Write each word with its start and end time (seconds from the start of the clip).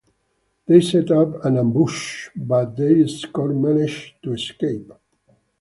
They 0.65 0.81
set 0.81 1.11
up 1.11 1.45
an 1.45 1.57
ambush, 1.57 2.29
but 2.35 2.75
the 2.75 3.03
escort 3.03 3.55
manages 3.55 4.13
to 4.23 4.33
escape. 4.33 4.91